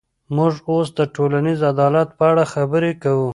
موږ 0.35 0.53
اوس 0.69 0.87
د 0.97 0.99
ټولنیز 1.15 1.59
عدالت 1.71 2.09
په 2.17 2.23
اړه 2.31 2.43
خبرې 2.53 2.91
کوو. 3.03 3.29